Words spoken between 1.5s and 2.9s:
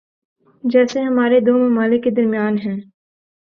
ممالک کے درمیان ہیں۔